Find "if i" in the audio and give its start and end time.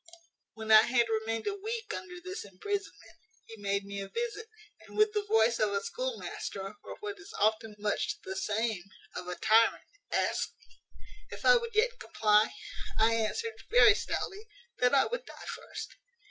11.31-11.55